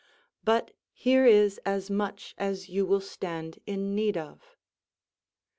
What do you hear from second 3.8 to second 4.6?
need of.